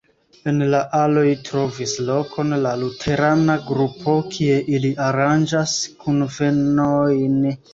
En 0.51 0.55
la 0.75 0.77
aloj 0.99 1.25
trovis 1.49 1.93
lokon 2.07 2.55
la 2.63 2.71
luterana 2.85 3.59
grupo, 3.67 4.17
kie 4.37 4.57
ili 4.79 4.95
aranĝas 5.09 5.77
kunvenojn. 6.05 7.39